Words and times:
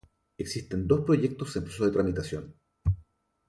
Existen 0.39 0.87
dos 0.87 1.01
proyectos 1.01 1.55
en 1.57 1.63
proceso 1.63 1.85
de 1.85 1.91
tramitación. 1.91 2.55